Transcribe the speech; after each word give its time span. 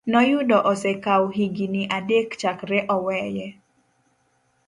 Noyudo 0.11 0.57
osekawo 0.71 1.25
higini 1.37 1.81
adek 1.97 2.29
chakre 2.41 2.79
oweye. 2.95 3.47